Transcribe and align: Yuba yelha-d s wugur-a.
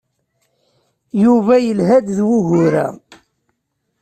Yuba 1.23 1.53
yelha-d 1.65 2.07
s 2.17 2.19
wugur-a. 2.27 2.87